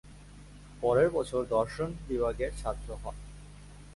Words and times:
পরের 0.81 1.09
বছর 1.09 1.41
দর্শন 1.49 1.89
বিভাগের 2.07 2.51
ছাত্র 2.57 2.89
হন। 3.03 3.15